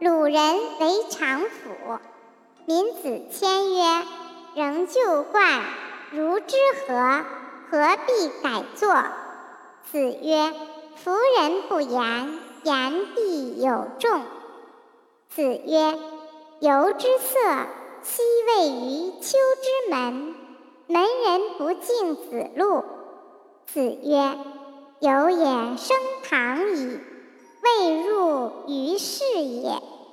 [0.00, 0.34] 鲁人
[0.80, 1.98] 为常府。
[2.66, 4.02] 民子谦曰
[4.56, 5.62] ：“仍旧冠，
[6.10, 7.24] 如之何？
[7.70, 8.92] 何必改作？”
[9.90, 10.52] 子曰
[10.96, 14.22] ：“夫人不言，言必有众。”
[15.30, 15.98] 子曰
[16.60, 17.38] ：“由之色，
[18.02, 20.34] 昔位于丘之门，
[20.88, 22.84] 门人不敬子路。”
[23.66, 24.38] 子曰
[25.00, 25.96] ：“有也生
[26.28, 27.00] 堂矣，
[29.44, 29.60] 爷。
[29.62, 30.03] 爷